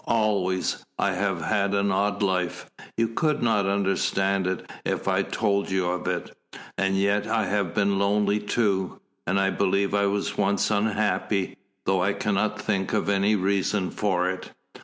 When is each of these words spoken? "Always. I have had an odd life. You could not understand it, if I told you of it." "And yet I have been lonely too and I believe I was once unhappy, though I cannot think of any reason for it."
"Always. 0.07 0.83
I 0.97 1.11
have 1.11 1.43
had 1.43 1.75
an 1.75 1.91
odd 1.91 2.23
life. 2.23 2.65
You 2.97 3.07
could 3.09 3.43
not 3.43 3.67
understand 3.67 4.47
it, 4.47 4.67
if 4.83 5.07
I 5.07 5.21
told 5.21 5.69
you 5.69 5.89
of 5.91 6.07
it." 6.07 6.35
"And 6.75 6.97
yet 6.97 7.27
I 7.27 7.45
have 7.45 7.75
been 7.75 7.99
lonely 7.99 8.39
too 8.39 8.99
and 9.27 9.39
I 9.39 9.51
believe 9.51 9.93
I 9.93 10.07
was 10.07 10.39
once 10.39 10.71
unhappy, 10.71 11.55
though 11.85 12.01
I 12.01 12.13
cannot 12.13 12.59
think 12.59 12.93
of 12.93 13.09
any 13.09 13.35
reason 13.35 13.91
for 13.91 14.27
it." 14.27 14.49